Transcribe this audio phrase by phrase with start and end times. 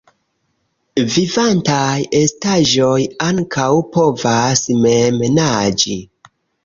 [1.15, 1.91] Vivantaj
[2.21, 2.97] estaĵoj
[3.29, 3.69] ankaŭ
[3.99, 6.01] povas mem naĝi.